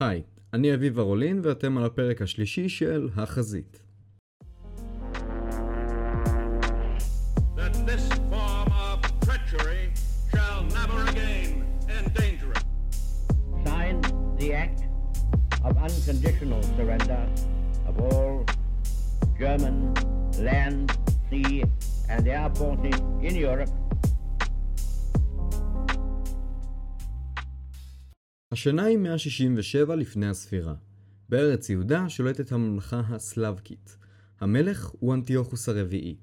היי, 0.00 0.22
אני 0.52 0.74
אביב 0.74 0.98
ארולין 0.98 1.40
ואתם 1.42 1.78
על 1.78 1.84
הפרק 1.84 2.22
השלישי 2.22 2.68
של 2.68 3.08
החזית. 3.16 3.82
that 7.56 7.74
this 7.86 8.06
form 8.30 8.70
of 8.88 8.98
treachery 9.24 9.84
shall 10.30 10.60
never 10.78 10.98
again 11.12 11.64
endanger 11.98 12.50
it. 12.58 12.64
signed 13.66 14.04
the 14.38 14.48
act 14.64 14.80
of 15.64 15.72
unconditional 15.86 16.62
surrender 16.76 17.22
of 17.88 17.94
all 18.06 18.44
German 19.40 19.76
land, 20.48 20.84
sea, 21.30 21.64
and 22.12 22.28
air 22.28 22.50
forces 22.58 22.98
in 23.28 23.34
Europe 23.48 23.70
השנה 28.56 28.84
היא 28.84 28.98
167 28.98 29.96
לפני 29.96 30.28
הספירה. 30.28 30.74
בארץ 31.28 31.70
יהודה 31.70 32.08
שולטת 32.08 32.52
הממלכה 32.52 33.02
הסלבקית. 33.08 33.96
המלך 34.40 34.86
הוא 34.86 35.14
אנטיוכוס 35.14 35.68
הרביעי. 35.68 36.16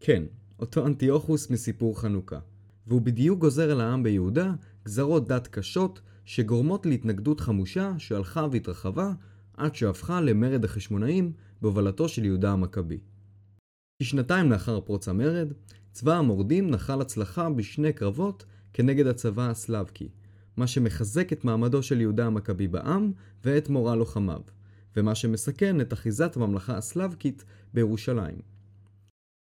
כן, 0.00 0.22
אותו 0.58 0.86
אנטיוכוס 0.86 1.50
מסיפור 1.50 2.00
חנוכה. 2.00 2.38
והוא 2.86 3.00
בדיוק 3.00 3.40
גוזר 3.40 3.70
על 3.70 3.80
העם 3.80 4.02
ביהודה 4.02 4.54
גזרות 4.84 5.28
דת 5.28 5.46
קשות 5.46 6.00
שגורמות 6.24 6.86
להתנגדות 6.86 7.40
חמושה 7.40 7.92
שהלכה 7.98 8.46
והתרחבה 8.52 9.12
עד 9.56 9.74
שהפכה 9.74 10.20
למרד 10.20 10.64
החשמונאים 10.64 11.32
בהובלתו 11.62 12.08
של 12.08 12.24
יהודה 12.24 12.52
המכבי. 12.52 12.98
כשנתיים 14.02 14.50
לאחר 14.50 14.80
פרוץ 14.80 15.08
המרד, 15.08 15.52
צבא 15.92 16.14
המורדים 16.14 16.70
נחל 16.70 17.00
הצלחה 17.00 17.50
בשני 17.50 17.92
קרבות 17.92 18.44
כנגד 18.72 19.06
הצבא 19.06 19.50
הסלבקי, 19.50 20.08
מה 20.56 20.66
שמחזק 20.66 21.32
את 21.32 21.44
מעמדו 21.44 21.82
של 21.82 22.00
יהודה 22.00 22.26
המכבי 22.26 22.68
בעם 22.68 23.12
ואת 23.44 23.68
מורל 23.68 23.98
לוחמיו, 23.98 24.40
ומה 24.96 25.14
שמסכן 25.14 25.80
את 25.80 25.92
אחיזת 25.92 26.36
הממלכה 26.36 26.76
הסלבקית 26.76 27.44
בירושלים. 27.74 28.36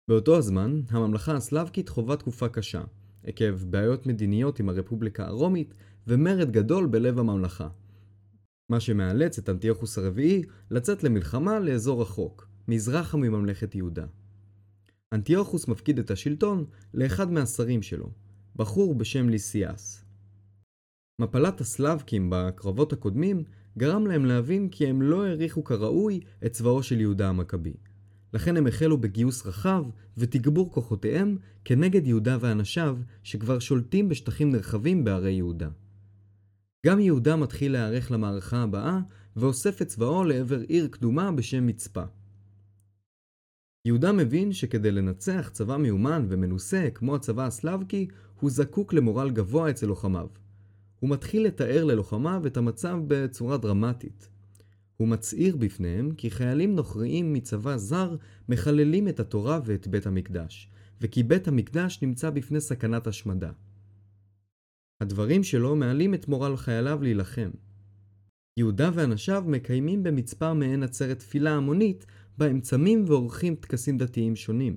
באותו 0.07 0.37
הזמן, 0.37 0.81
הממלכה 0.89 1.35
הסלבקית 1.35 1.89
חווה 1.89 2.17
תקופה 2.17 2.49
קשה, 2.49 2.83
עקב 3.23 3.63
בעיות 3.63 4.07
מדיניות 4.07 4.59
עם 4.59 4.69
הרפובליקה 4.69 5.25
הרומית 5.27 5.73
ומרד 6.07 6.51
גדול 6.51 6.85
בלב 6.85 7.19
הממלכה. 7.19 7.67
מה 8.69 8.79
שמאלץ 8.79 9.37
את 9.37 9.49
אנטיוכוס 9.49 9.97
הרביעי 9.97 10.43
לצאת 10.71 11.03
למלחמה 11.03 11.59
לאזור 11.59 12.01
רחוק, 12.01 12.47
מזרחה 12.67 13.17
מממלכת 13.17 13.75
יהודה. 13.75 14.05
אנטיוכוס 15.13 15.67
מפקיד 15.67 15.99
את 15.99 16.11
השלטון 16.11 16.65
לאחד 16.93 17.31
מהשרים 17.31 17.81
שלו, 17.81 18.09
בחור 18.55 18.95
בשם 18.95 19.29
ליסיאס. 19.29 20.02
מפלת 21.19 21.61
הסלבקים 21.61 22.27
בקרבות 22.31 22.93
הקודמים 22.93 23.43
גרם 23.77 24.07
להם 24.07 24.25
להבין 24.25 24.69
כי 24.69 24.87
הם 24.87 25.01
לא 25.01 25.25
העריכו 25.25 25.63
כראוי 25.63 26.19
את 26.45 26.51
צבאו 26.51 26.83
של 26.83 27.01
יהודה 27.01 27.29
המכבי. 27.29 27.73
לכן 28.33 28.57
הם 28.57 28.67
החלו 28.67 28.97
בגיוס 28.97 29.45
רחב 29.45 29.83
ותגבור 30.17 30.71
כוחותיהם 30.71 31.37
כנגד 31.65 32.07
יהודה 32.07 32.37
ואנשיו 32.39 32.97
שכבר 33.23 33.59
שולטים 33.59 34.09
בשטחים 34.09 34.51
נרחבים 34.51 35.03
בערי 35.03 35.31
יהודה. 35.31 35.69
גם 36.85 36.99
יהודה 36.99 37.35
מתחיל 37.35 37.71
להיערך 37.71 38.11
למערכה 38.11 38.63
הבאה 38.63 38.99
ואוסף 39.35 39.81
את 39.81 39.87
צבאו 39.87 40.23
לעבר 40.23 40.59
עיר 40.59 40.87
קדומה 40.87 41.31
בשם 41.31 41.67
מצפה. 41.67 42.03
יהודה 43.85 44.11
מבין 44.11 44.53
שכדי 44.53 44.91
לנצח 44.91 45.49
צבא 45.53 45.77
מיומן 45.77 46.25
ומנוסה 46.29 46.87
כמו 46.93 47.15
הצבא 47.15 47.45
הסלבקי, 47.45 48.07
הוא 48.39 48.49
זקוק 48.49 48.93
למורל 48.93 49.31
גבוה 49.31 49.69
אצל 49.69 49.85
לוחמיו. 49.85 50.27
הוא 51.03 51.09
מתחיל 51.09 51.45
לתאר 51.45 51.83
ללוחמיו 51.83 52.47
את 52.47 52.57
המצב 52.57 52.97
בצורה 53.07 53.57
דרמטית. 53.57 54.29
הוא 54.97 55.07
מצהיר 55.07 55.57
בפניהם 55.57 56.11
כי 56.11 56.31
חיילים 56.31 56.75
נוכריים 56.75 57.33
מצבא 57.33 57.77
זר 57.77 58.15
מחללים 58.49 59.07
את 59.07 59.19
התורה 59.19 59.59
ואת 59.65 59.87
בית 59.87 60.07
המקדש, 60.07 60.69
וכי 61.01 61.23
בית 61.23 61.47
המקדש 61.47 61.99
נמצא 62.01 62.29
בפני 62.29 62.61
סכנת 62.61 63.07
השמדה. 63.07 63.51
הדברים 65.01 65.43
שלו 65.43 65.75
מעלים 65.75 66.13
את 66.13 66.27
מורל 66.27 66.57
חייליו 66.57 66.99
להילחם. 67.01 67.49
יהודה 68.57 68.91
ואנשיו 68.93 69.43
מקיימים 69.47 70.03
במצפה 70.03 70.53
מעין 70.53 70.83
עצרת 70.83 71.19
תפילה 71.19 71.51
המונית, 71.51 72.05
בה 72.37 72.45
הם 72.45 72.61
צמים 72.61 73.05
ועורכים 73.07 73.55
טקסים 73.55 73.97
דתיים 73.97 74.35
שונים. 74.35 74.75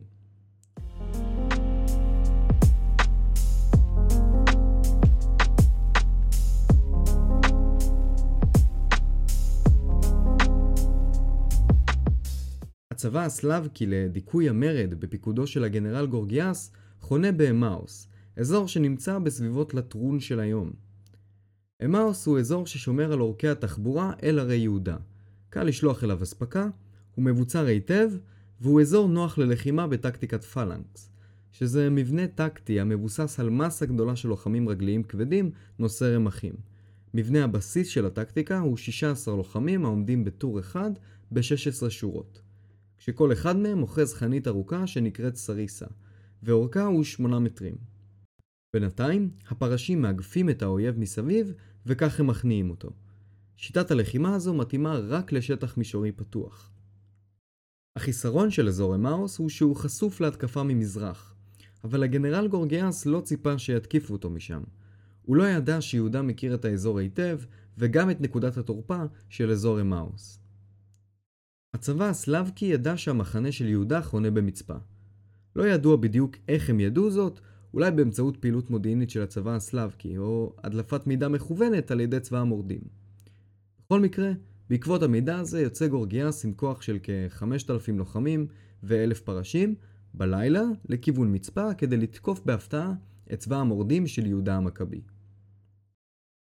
הצבא 13.07 13.25
הסלבקי 13.25 13.87
לדיכוי 13.87 14.49
המרד 14.49 14.95
בפיקודו 14.99 15.47
של 15.47 15.65
הגנרל 15.65 16.07
גורגיאס 16.07 16.73
חונה 17.01 17.33
באמאוס, 17.33 18.09
אזור 18.37 18.69
שנמצא 18.69 19.19
בסביבות 19.19 19.75
לטרון 19.75 20.21
של 20.21 20.41
היום. 20.41 20.73
אמאוס 21.85 22.27
הוא 22.27 22.39
אזור 22.39 22.67
ששומר 22.67 23.13
על 23.13 23.21
אורכי 23.21 23.49
התחבורה 23.49 24.13
אל 24.23 24.39
ערי 24.39 24.57
יהודה. 24.57 24.97
קל 25.51 25.63
לשלוח 25.63 26.05
אליו 26.05 26.23
אספקה, 26.23 26.69
הוא 27.15 27.25
מבוצר 27.25 27.67
היטב, 27.67 28.11
והוא 28.61 28.81
אזור 28.81 29.09
נוח 29.09 29.39
ללחימה 29.39 29.87
בטקטיקת 29.87 30.45
פלנקס, 30.45 31.11
שזה 31.53 31.91
מבנה 31.91 32.27
טקטי 32.27 32.81
המבוסס 32.81 33.41
על 33.41 33.51
מסה 33.51 33.87
גדולה 33.87 34.17
של 34.17 34.29
לוחמים 34.29 34.69
רגליים 34.69 35.03
כבדים 35.03 35.51
נושאי 35.79 36.15
רמחים. 36.15 36.55
מבנה 37.15 37.45
הבסיס 37.45 37.89
של 37.89 38.07
הטקטיקה 38.07 38.59
הוא 38.59 38.77
16 38.77 39.37
לוחמים 39.37 39.85
העומדים 39.85 40.25
בטור 40.25 40.61
אחד 40.61 40.91
ב-16 41.31 41.91
שורות. 41.91 42.46
כשכל 42.99 43.33
אחד 43.33 43.57
מהם 43.57 43.83
אוחז 43.83 44.15
חנית 44.15 44.49
ארוכה 44.49 44.87
שנקראת 44.87 45.37
סריסה, 45.37 45.87
ואורכה 46.43 46.85
הוא 46.85 47.05
8 47.05 47.39
מטרים. 47.39 47.75
בינתיים, 48.75 49.31
הפרשים 49.49 50.03
מאגפים 50.03 50.51
את 50.51 50.63
האויב 50.63 50.99
מסביב, 50.99 51.53
וכך 51.87 52.21
הם 52.21 52.27
מכניעים 52.27 52.71
אותו. 52.71 52.91
שיטת 53.57 53.91
הלחימה 53.91 54.35
הזו 54.35 54.55
מתאימה 54.55 54.99
רק 54.99 55.33
לשטח 55.33 55.77
מישורי 55.77 56.13
פתוח. 56.13 56.73
החיסרון 57.97 58.51
של 58.51 58.69
אזור 58.69 58.95
אמאוס 58.95 59.39
הוא 59.39 59.49
שהוא 59.49 59.77
חשוף 59.77 60.21
להתקפה 60.21 60.63
ממזרח, 60.63 61.35
אבל 61.85 62.03
הגנרל 62.03 62.49
גורגיאס 62.49 63.07
לא 63.07 63.21
ציפה 63.21 63.59
שיתקיפו 63.59 64.13
אותו 64.13 64.31
משם. 64.31 64.63
הוא 65.23 65.37
לא 65.37 65.49
ידע 65.49 65.81
שיהודה 65.81 66.23
מכיר 66.23 66.55
את 66.55 66.65
האזור 66.65 66.99
היטב, 66.99 67.41
וגם 67.79 68.11
את 68.11 68.21
נקודת 68.21 68.57
התורפה 68.57 69.03
של 69.29 69.51
אזור 69.51 69.81
אמאוס. 69.81 70.39
הצבא 71.77 72.05
הסלבקי 72.05 72.65
ידע 72.65 72.97
שהמחנה 72.97 73.53
של 73.53 73.69
יהודה 73.69 74.03
חונה 74.03 74.31
במצפה. 74.31 74.75
לא 75.57 75.69
ידוע 75.69 75.97
בדיוק 75.97 76.37
איך 76.49 76.71
הם 76.71 76.81
ידעו 76.81 77.11
זאת, 77.11 77.41
אולי 77.75 77.91
באמצעות 77.91 78.37
פעילות 78.37 78.71
מודיעינית 78.71 79.11
של 79.11 79.23
הצבא 79.23 79.55
הסלבקי, 79.55 80.19
או 80.19 80.57
הדלפת 80.65 81.07
מידע 81.07 81.29
מכוונת 81.29 81.91
על 81.91 82.01
ידי 82.01 82.21
צבא 82.21 82.39
המורדים. 82.39 82.81
בכל 83.87 84.01
מקרה, 84.01 84.33
בעקבות 84.71 85.03
המידע 85.03 85.39
הזה 85.39 85.63
יוצא 85.63 85.89
גורגיאס 85.89 86.45
עם 86.45 86.53
כוח 86.53 86.83
של 86.83 86.99
כ-5,000 87.03 87.93
לוחמים 87.93 88.47
ו-1,000 88.83 89.15
פרשים, 89.25 89.75
בלילה 90.15 90.63
לכיוון 90.89 91.35
מצפה 91.35 91.75
כדי 91.75 91.97
לתקוף 91.97 92.41
בהפתעה 92.45 92.93
את 93.33 93.39
צבא 93.39 93.57
המורדים 93.57 94.07
של 94.07 94.27
יהודה 94.27 94.57
המכבי. 94.57 95.01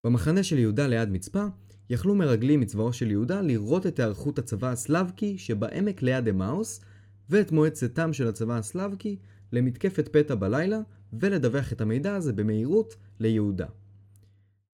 במחנה 0.04 0.42
של 0.42 0.58
יהודה 0.58 0.86
ליד 0.86 1.08
מצפה, 1.08 1.46
יכלו 1.90 2.14
מרגלים 2.14 2.60
מצבאו 2.60 2.92
של 2.92 3.10
יהודה 3.10 3.40
לראות 3.40 3.86
את 3.86 3.98
היערכות 3.98 4.38
הצבא 4.38 4.70
הסלבקי 4.70 5.38
שבעמק 5.38 6.02
ליד 6.02 6.28
אמאוס, 6.28 6.80
ואת 7.30 7.52
מועצתם 7.52 8.12
של 8.12 8.28
הצבא 8.28 8.58
הסלבקי 8.58 9.16
למתקפת 9.52 10.08
פתע 10.08 10.34
בלילה, 10.34 10.80
ולדווח 11.12 11.72
את 11.72 11.80
המידע 11.80 12.14
הזה 12.14 12.32
במהירות 12.32 12.96
ליהודה. 13.20 13.66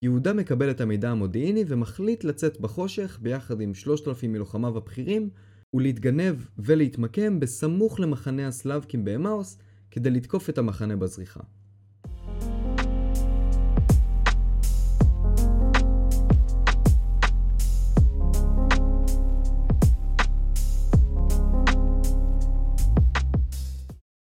יהודה 0.03 0.32
מקבל 0.32 0.71
את 0.71 0.81
המידע 0.81 1.10
המודיעיני 1.10 1.65
ומחליט 1.66 2.25
לצאת 2.25 2.60
בחושך 2.60 3.19
ביחד 3.22 3.60
עם 3.60 3.74
3,000 3.74 4.33
מלוחמיו 4.33 4.77
הבכירים 4.77 5.30
ולהתגנב 5.74 6.36
ולהתמקם 6.59 7.41
בסמוך 7.41 8.01
למחנה 8.01 8.48
הסלבקים 8.48 9.04
באמאוס 9.04 9.59
כדי 9.91 10.10
לתקוף 10.10 10.51
את 10.51 10.59
המחנה 10.59 10.97
בזריחה. 10.97 11.41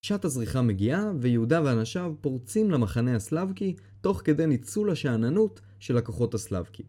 שעת 0.10 0.26
הזריחה 0.26 0.62
מגיעה, 0.62 1.12
ויהודה 1.20 1.62
ואנשיו 1.64 2.14
פורצים 2.22 2.72
למחנה 2.72 3.16
הסלבקי, 3.16 3.76
תוך 4.02 4.22
כדי 4.24 4.48
ניצול 4.48 4.92
השאננות 4.92 5.62
של 5.80 5.98
הכוחות 5.98 6.34
הסלבקי. 6.34 6.84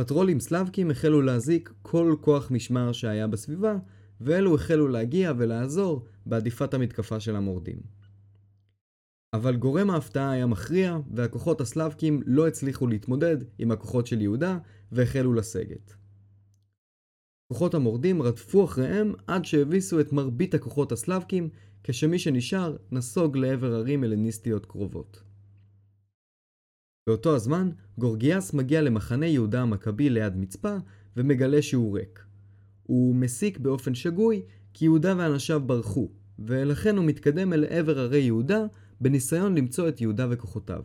פטרולים 0.00 0.40
סלבקים 0.40 0.90
החלו 0.90 1.22
להזיק 1.22 1.72
כל 1.82 2.16
כוח 2.20 2.50
משמר 2.50 2.92
שהיה 2.92 3.26
בסביבה, 3.26 3.76
ואלו 4.20 4.54
החלו 4.54 4.88
להגיע 4.88 5.32
ולעזור 5.38 6.04
בעדיפת 6.26 6.74
המתקפה 6.74 7.20
של 7.20 7.36
המורדים. 7.36 7.78
אבל 9.34 9.56
גורם 9.56 9.90
ההפתעה 9.90 10.30
היה 10.30 10.46
מכריע, 10.46 10.98
והכוחות 11.14 11.60
הסלאבקים 11.60 12.22
לא 12.26 12.46
הצליחו 12.46 12.86
להתמודד 12.86 13.36
עם 13.58 13.70
הכוחות 13.70 14.06
של 14.06 14.20
יהודה, 14.20 14.58
והחלו 14.92 15.34
לסגת. 15.34 15.94
כוחות 17.48 17.74
המורדים 17.74 18.22
רדפו 18.22 18.64
אחריהם 18.64 19.12
עד 19.26 19.44
שהביסו 19.44 20.00
את 20.00 20.12
מרבית 20.12 20.54
הכוחות 20.54 20.92
הסלאבקים, 20.92 21.48
כשמי 21.84 22.18
שנשאר 22.18 22.76
נסוג 22.92 23.36
לעבר 23.36 23.74
ערים 23.74 24.04
הלניסטיות 24.04 24.66
קרובות. 24.66 25.22
באותו 27.08 27.36
הזמן, 27.36 27.70
גורגיאס 27.98 28.54
מגיע 28.54 28.82
למחנה 28.82 29.26
יהודה 29.26 29.62
המכבי 29.62 30.10
ליד 30.10 30.36
מצפה, 30.36 30.76
ומגלה 31.16 31.62
שהוא 31.62 31.98
ריק. 31.98 32.24
הוא 32.82 33.14
מסיק 33.14 33.58
באופן 33.58 33.94
שגוי 33.94 34.42
כי 34.74 34.84
יהודה 34.84 35.14
ואנשיו 35.18 35.60
ברחו, 35.66 36.08
ולכן 36.38 36.96
הוא 36.96 37.04
מתקדם 37.04 37.52
אל 37.52 37.64
עבר 37.64 37.98
ערי 37.98 38.20
יהודה 38.20 38.66
בניסיון 39.00 39.58
למצוא 39.58 39.88
את 39.88 40.00
יהודה 40.00 40.26
וכוחותיו. 40.30 40.82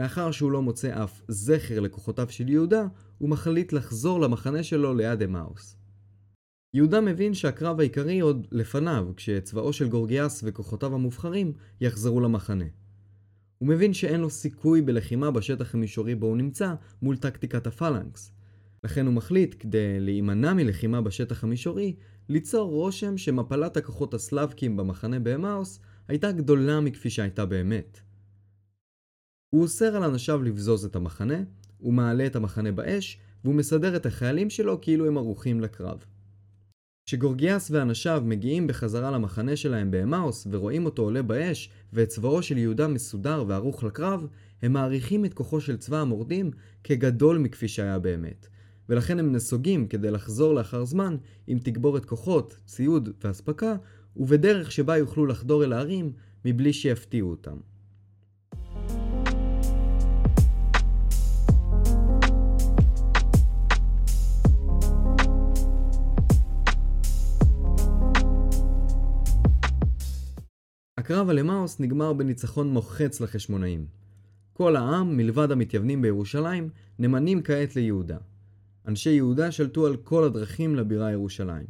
לאחר 0.00 0.30
שהוא 0.30 0.52
לא 0.52 0.62
מוצא 0.62 1.04
אף 1.04 1.20
זכר 1.28 1.80
לכוחותיו 1.80 2.26
של 2.30 2.48
יהודה, 2.48 2.86
הוא 3.18 3.28
מחליט 3.28 3.72
לחזור 3.72 4.20
למחנה 4.20 4.62
שלו 4.62 4.94
ליד 4.94 5.22
אמאוס. 5.22 5.76
יהודה 6.74 7.00
מבין 7.00 7.34
שהקרב 7.34 7.80
העיקרי 7.80 8.20
עוד 8.20 8.46
לפניו, 8.50 9.08
כשצבאו 9.16 9.72
של 9.72 9.88
גורגיאס 9.88 10.40
וכוחותיו 10.46 10.94
המובחרים 10.94 11.52
יחזרו 11.80 12.20
למחנה. 12.20 12.64
הוא 13.58 13.68
מבין 13.68 13.94
שאין 13.94 14.20
לו 14.20 14.30
סיכוי 14.30 14.82
בלחימה 14.82 15.30
בשטח 15.30 15.74
המישורי 15.74 16.14
בו 16.14 16.26
הוא 16.26 16.36
נמצא 16.36 16.74
מול 17.02 17.16
טקטיקת 17.16 17.66
הפלנקס. 17.66 18.32
לכן 18.84 19.06
הוא 19.06 19.14
מחליט, 19.14 19.54
כדי 19.58 20.00
להימנע 20.00 20.54
מלחימה 20.54 21.00
בשטח 21.00 21.44
המישורי, 21.44 21.94
ליצור 22.28 22.70
רושם 22.70 23.16
שמפלת 23.18 23.76
הכוחות 23.76 24.14
הסלאבקים 24.14 24.76
במחנה 24.76 25.18
באמאוס 25.18 25.80
הייתה 26.08 26.32
גדולה 26.32 26.80
מכפי 26.80 27.10
שהייתה 27.10 27.46
באמת. 27.46 28.09
הוא 29.50 29.62
אוסר 29.62 29.96
על 29.96 30.02
אנשיו 30.02 30.42
לבזוז 30.42 30.84
את 30.84 30.96
המחנה, 30.96 31.42
הוא 31.78 31.92
מעלה 31.92 32.26
את 32.26 32.36
המחנה 32.36 32.72
באש, 32.72 33.18
והוא 33.44 33.54
מסדר 33.54 33.96
את 33.96 34.06
החיילים 34.06 34.50
שלו 34.50 34.80
כאילו 34.80 35.06
הם 35.06 35.16
ערוכים 35.16 35.60
לקרב. 35.60 36.04
כשגורגיאס 37.06 37.70
ואנשיו 37.70 38.22
מגיעים 38.26 38.66
בחזרה 38.66 39.10
למחנה 39.10 39.56
שלהם 39.56 39.90
באמאוס 39.90 40.46
ורואים 40.50 40.84
אותו 40.84 41.02
עולה 41.02 41.22
באש 41.22 41.70
ואת 41.92 42.08
צבאו 42.08 42.42
של 42.42 42.58
יהודה 42.58 42.88
מסודר 42.88 43.44
וערוך 43.48 43.84
לקרב, 43.84 44.26
הם 44.62 44.72
מעריכים 44.72 45.24
את 45.24 45.34
כוחו 45.34 45.60
של 45.60 45.76
צבא 45.76 46.00
המורדים 46.00 46.50
כגדול 46.84 47.38
מכפי 47.38 47.68
שהיה 47.68 47.98
באמת, 47.98 48.46
ולכן 48.88 49.18
הם 49.18 49.32
נסוגים 49.32 49.86
כדי 49.86 50.10
לחזור 50.10 50.54
לאחר 50.54 50.84
זמן 50.84 51.16
עם 51.46 51.58
תגבורת 51.58 52.04
כוחות, 52.04 52.56
ציוד 52.66 53.08
ואספקה, 53.24 53.76
ובדרך 54.16 54.72
שבה 54.72 54.96
יוכלו 54.96 55.26
לחדור 55.26 55.64
אל 55.64 55.72
הערים 55.72 56.12
מבלי 56.44 56.72
שיפתיעו 56.72 57.30
אותם. 57.30 57.69
הקרב 71.10 71.28
על 71.28 71.38
אמאוס 71.38 71.80
נגמר 71.80 72.12
בניצחון 72.12 72.72
מוחץ 72.72 73.20
לחשמונאים. 73.20 73.86
כל 74.52 74.76
העם, 74.76 75.16
מלבד 75.16 75.50
המתייוונים 75.50 76.02
בירושלים, 76.02 76.68
נמנים 76.98 77.42
כעת 77.42 77.76
ליהודה. 77.76 78.16
אנשי 78.86 79.10
יהודה 79.10 79.52
שלטו 79.52 79.86
על 79.86 79.96
כל 79.96 80.24
הדרכים 80.24 80.76
לבירה 80.76 81.12
ירושלים. 81.12 81.66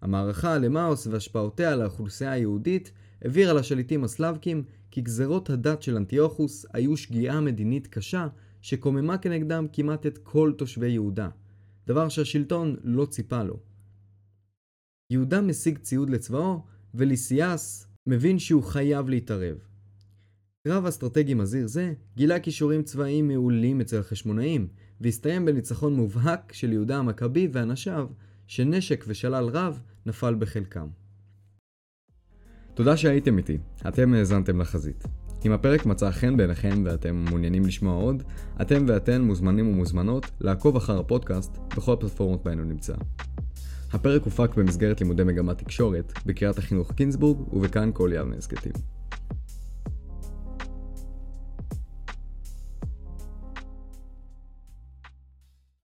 המערכה 0.00 0.54
על 0.54 0.64
אמאוס 0.64 1.06
והשפעותיה 1.06 1.72
על 1.72 1.82
האוכלוסייה 1.82 2.32
היהודית 2.32 2.92
הבהירה 3.22 3.52
לשליטים 3.52 4.04
הסלאבקים 4.04 4.64
כי 4.90 5.00
גזרות 5.00 5.50
הדת 5.50 5.82
של 5.82 5.96
אנטיוכוס 5.96 6.66
היו 6.72 6.96
שגיאה 6.96 7.40
מדינית 7.40 7.86
קשה 7.86 8.28
שקוממה 8.62 9.18
כנגדם 9.18 9.66
כמעט 9.72 10.06
את 10.06 10.18
כל 10.18 10.52
תושבי 10.56 10.88
יהודה, 10.88 11.28
דבר 11.86 12.08
שהשלטון 12.08 12.76
לא 12.84 13.06
ציפה 13.06 13.42
לו. 13.42 13.56
יהודה 15.10 15.40
משיג 15.40 15.78
ציוד 15.78 16.10
לצבאו, 16.10 16.64
וליסיאס, 16.94 17.87
מבין 18.08 18.38
שהוא 18.38 18.62
חייב 18.62 19.08
להתערב. 19.08 19.56
קרב 20.64 20.86
אסטרטגי 20.86 21.34
מזהיר 21.34 21.66
זה 21.66 21.92
גילה 22.16 22.40
כישורים 22.40 22.82
צבאיים 22.82 23.28
מעולים 23.28 23.80
אצל 23.80 23.98
החשמונאים, 23.98 24.68
והסתיים 25.00 25.44
בניצחון 25.44 25.94
מובהק 25.94 26.52
של 26.52 26.72
יהודה 26.72 26.96
המכבי 26.96 27.48
ואנשיו, 27.52 28.08
שנשק 28.46 29.04
ושלל 29.08 29.44
רב 29.44 29.80
נפל 30.06 30.34
בחלקם. 30.34 30.86
תודה 32.74 32.96
שהייתם 32.96 33.38
איתי, 33.38 33.58
אתם 33.88 34.14
האזנתם 34.14 34.60
לחזית. 34.60 35.04
אם 35.46 35.52
הפרק 35.52 35.86
מצא 35.86 36.10
חן 36.10 36.36
בעיניכם 36.36 36.82
ואתם 36.84 37.16
מעוניינים 37.16 37.64
לשמוע 37.64 37.94
עוד, 37.94 38.22
אתם 38.60 38.84
ואתן 38.88 39.22
מוזמנים 39.22 39.68
ומוזמנות 39.68 40.26
לעקוב 40.40 40.76
אחר 40.76 40.98
הפודקאסט 40.98 41.56
בכל 41.76 41.92
הפלטפורמות 41.92 42.44
בהן 42.44 42.58
הוא 42.58 42.66
נמצא. 42.66 42.94
הפרק 43.92 44.22
הופק 44.22 44.54
במסגרת 44.54 45.00
לימודי 45.00 45.24
מגמת 45.24 45.58
תקשורת 45.58 46.12
בקריית 46.26 46.58
החינוך 46.58 46.92
קינסבורג 46.92 47.54
ובכאן 47.54 47.90
כל 47.94 48.10
יבנה 48.14 48.36
הסכתים. 48.36 48.97